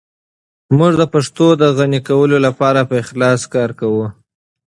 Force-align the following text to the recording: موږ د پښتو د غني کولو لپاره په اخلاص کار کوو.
موږ 0.77 0.93
د 0.97 1.03
پښتو 1.13 1.45
د 1.61 1.63
غني 1.77 1.99
کولو 2.07 2.37
لپاره 2.45 2.79
په 2.89 2.95
اخلاص 3.03 3.41
کار 3.53 3.69
کوو. 3.79 4.05